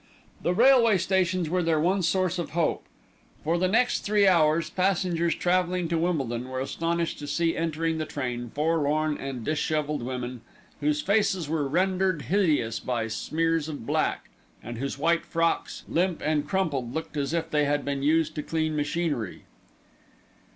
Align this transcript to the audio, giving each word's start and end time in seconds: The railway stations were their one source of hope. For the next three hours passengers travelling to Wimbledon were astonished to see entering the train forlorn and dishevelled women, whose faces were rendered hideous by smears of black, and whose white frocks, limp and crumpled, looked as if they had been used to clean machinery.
The 0.41 0.55
railway 0.55 0.97
stations 0.97 1.47
were 1.47 1.61
their 1.61 1.79
one 1.79 2.01
source 2.01 2.39
of 2.39 2.49
hope. 2.57 2.85
For 3.43 3.59
the 3.59 3.67
next 3.67 3.99
three 3.99 4.27
hours 4.27 4.67
passengers 4.67 5.35
travelling 5.35 5.87
to 5.89 5.97
Wimbledon 5.99 6.49
were 6.49 6.59
astonished 6.59 7.19
to 7.19 7.27
see 7.27 7.55
entering 7.55 7.99
the 7.99 8.07
train 8.07 8.49
forlorn 8.49 9.15
and 9.19 9.45
dishevelled 9.45 10.01
women, 10.01 10.41
whose 10.79 11.03
faces 11.03 11.47
were 11.47 11.67
rendered 11.67 12.23
hideous 12.23 12.79
by 12.79 13.07
smears 13.09 13.69
of 13.69 13.85
black, 13.85 14.31
and 14.63 14.79
whose 14.79 14.97
white 14.97 15.23
frocks, 15.23 15.83
limp 15.87 16.19
and 16.25 16.47
crumpled, 16.47 16.95
looked 16.95 17.15
as 17.15 17.31
if 17.31 17.51
they 17.51 17.65
had 17.65 17.85
been 17.85 18.01
used 18.01 18.33
to 18.33 18.41
clean 18.41 18.75
machinery. 18.75 19.43